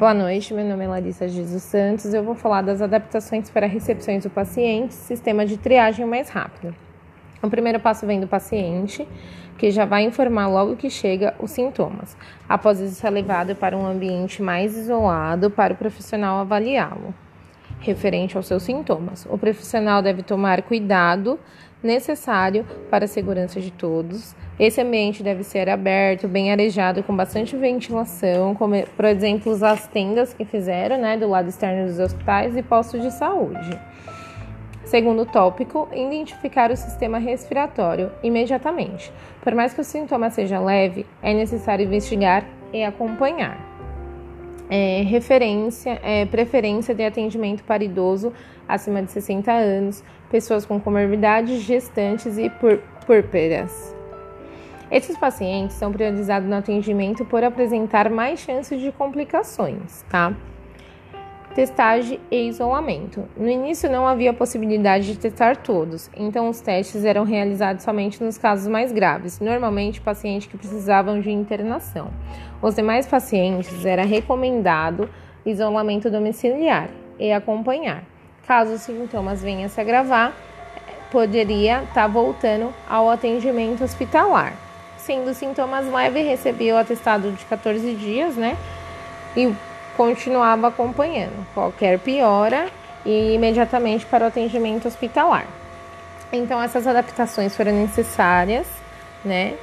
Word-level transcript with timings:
Boa 0.00 0.14
noite, 0.14 0.54
meu 0.54 0.64
nome 0.64 0.82
é 0.82 0.88
Larissa 0.88 1.28
Jesus 1.28 1.62
Santos. 1.62 2.14
Eu 2.14 2.24
vou 2.24 2.34
falar 2.34 2.62
das 2.62 2.80
adaptações 2.80 3.50
para 3.50 3.66
recepções 3.66 4.22
do 4.22 4.30
paciente, 4.30 4.94
sistema 4.94 5.44
de 5.44 5.58
triagem 5.58 6.06
mais 6.06 6.30
rápido. 6.30 6.74
O 7.42 7.50
primeiro 7.50 7.78
passo 7.78 8.06
vem 8.06 8.18
do 8.18 8.26
paciente, 8.26 9.06
que 9.58 9.70
já 9.70 9.84
vai 9.84 10.04
informar 10.04 10.46
logo 10.46 10.74
que 10.74 10.88
chega 10.88 11.34
os 11.38 11.50
sintomas. 11.50 12.16
Após 12.48 12.80
isso, 12.80 13.06
é 13.06 13.10
levado 13.10 13.54
para 13.54 13.76
um 13.76 13.84
ambiente 13.84 14.40
mais 14.40 14.74
isolado 14.74 15.50
para 15.50 15.74
o 15.74 15.76
profissional 15.76 16.38
avaliá-lo, 16.38 17.14
referente 17.80 18.36
aos 18.36 18.46
seus 18.46 18.62
sintomas. 18.62 19.26
O 19.28 19.36
profissional 19.36 20.02
deve 20.02 20.22
tomar 20.22 20.62
cuidado 20.62 21.38
necessário 21.82 22.66
para 22.90 23.06
a 23.06 23.08
segurança 23.08 23.60
de 23.60 23.70
todos. 23.70 24.34
Esse 24.58 24.80
ambiente 24.82 25.22
deve 25.22 25.42
ser 25.42 25.70
aberto, 25.70 26.28
bem 26.28 26.52
arejado, 26.52 27.02
com 27.02 27.16
bastante 27.16 27.56
ventilação, 27.56 28.54
como, 28.54 28.74
por 28.94 29.06
exemplo, 29.06 29.52
as 29.64 29.88
tendas 29.88 30.34
que 30.34 30.44
fizeram 30.44 30.98
né, 30.98 31.16
do 31.16 31.26
lado 31.26 31.48
externo 31.48 31.86
dos 31.86 31.98
hospitais 31.98 32.54
e 32.56 32.62
postos 32.62 33.00
de 33.00 33.10
saúde. 33.10 33.80
Segundo 34.84 35.24
tópico, 35.24 35.88
identificar 35.94 36.70
o 36.70 36.76
sistema 36.76 37.18
respiratório 37.18 38.10
imediatamente. 38.22 39.10
Por 39.40 39.54
mais 39.54 39.72
que 39.72 39.80
o 39.80 39.84
sintoma 39.84 40.30
seja 40.30 40.58
leve, 40.58 41.06
é 41.22 41.32
necessário 41.32 41.86
investigar 41.86 42.44
e 42.72 42.84
acompanhar 42.84 43.69
é, 44.70 45.02
referência, 45.02 46.00
é, 46.02 46.24
preferência 46.24 46.94
de 46.94 47.04
atendimento 47.04 47.64
para 47.64 47.82
idoso 47.82 48.32
acima 48.68 49.02
de 49.02 49.10
60 49.10 49.50
anos, 49.50 50.04
pessoas 50.30 50.64
com 50.64 50.78
comorbidades, 50.80 51.60
gestantes 51.62 52.38
e 52.38 52.48
púrpuras. 52.48 53.94
Esses 54.90 55.16
pacientes 55.16 55.76
são 55.76 55.92
priorizados 55.92 56.48
no 56.48 56.56
atendimento 56.56 57.24
por 57.24 57.42
apresentar 57.42 58.08
mais 58.10 58.40
chances 58.40 58.80
de 58.80 58.92
complicações, 58.92 60.04
tá? 60.08 60.34
Testagem 61.54 62.20
e 62.30 62.48
isolamento. 62.48 63.24
No 63.36 63.48
início 63.48 63.90
não 63.90 64.06
havia 64.06 64.32
possibilidade 64.32 65.12
de 65.12 65.18
testar 65.18 65.56
todos, 65.56 66.08
então 66.16 66.48
os 66.48 66.60
testes 66.60 67.04
eram 67.04 67.24
realizados 67.24 67.82
somente 67.82 68.22
nos 68.22 68.38
casos 68.38 68.68
mais 68.68 68.92
graves, 68.92 69.40
normalmente 69.40 70.00
pacientes 70.00 70.46
que 70.46 70.56
precisavam 70.56 71.20
de 71.20 71.30
internação. 71.30 72.10
Os 72.62 72.74
demais 72.74 73.06
pacientes 73.06 73.84
era 73.86 74.04
recomendado 74.04 75.08
isolamento 75.46 76.10
domiciliar 76.10 76.88
e 77.18 77.32
acompanhar. 77.32 78.02
Caso 78.46 78.74
os 78.74 78.82
sintomas 78.82 79.42
venham 79.42 79.64
a 79.64 79.68
se 79.68 79.80
agravar, 79.80 80.32
poderia 81.10 81.82
estar 81.82 81.94
tá 81.94 82.06
voltando 82.06 82.72
ao 82.88 83.08
atendimento 83.08 83.82
hospitalar. 83.82 84.52
Sendo 84.98 85.32
sintomas 85.32 85.90
leves, 85.90 86.26
recebia 86.26 86.74
o 86.74 86.78
atestado 86.78 87.32
de 87.32 87.44
14 87.46 87.94
dias, 87.94 88.36
né? 88.36 88.56
E 89.34 89.52
continuava 89.96 90.68
acompanhando 90.68 91.46
qualquer 91.54 91.98
piora 91.98 92.68
e 93.04 93.34
imediatamente 93.34 94.04
para 94.04 94.24
o 94.24 94.28
atendimento 94.28 94.86
hospitalar. 94.86 95.46
Então 96.32 96.62
essas 96.62 96.86
adaptações 96.86 97.56
foram 97.56 97.72
necessárias, 97.72 98.66
né? 99.24 99.54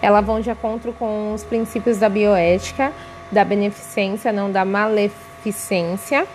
Elas 0.00 0.24
vão 0.24 0.40
de 0.40 0.50
acordo 0.50 0.92
com 0.92 1.32
os 1.32 1.42
princípios 1.42 1.98
da 1.98 2.08
bioética, 2.08 2.92
da 3.30 3.44
beneficência, 3.44 4.32
não 4.32 4.50
da 4.50 4.64
maleficência, 4.64 6.26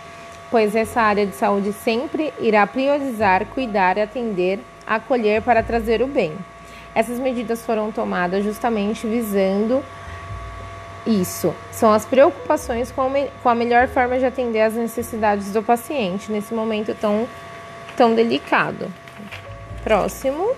pois 0.50 0.74
essa 0.74 1.00
área 1.00 1.26
de 1.26 1.34
saúde 1.34 1.72
sempre 1.72 2.32
irá 2.40 2.66
priorizar, 2.66 3.46
cuidar, 3.46 3.98
atender, 3.98 4.60
acolher 4.86 5.42
para 5.42 5.62
trazer 5.62 6.02
o 6.02 6.06
bem. 6.06 6.32
Essas 6.94 7.18
medidas 7.18 7.64
foram 7.64 7.90
tomadas 7.90 8.44
justamente 8.44 9.06
visando 9.06 9.82
isso. 11.06 11.54
São 11.70 11.92
as 11.92 12.04
preocupações 12.04 12.92
com, 12.92 13.10
com 13.42 13.48
a 13.48 13.54
melhor 13.54 13.88
forma 13.88 14.18
de 14.18 14.26
atender 14.26 14.60
às 14.60 14.74
necessidades 14.74 15.52
do 15.52 15.62
paciente 15.62 16.30
nesse 16.30 16.52
momento 16.54 16.94
tão, 16.94 17.26
tão 17.96 18.14
delicado. 18.14 18.92
Próximo. 19.82 20.54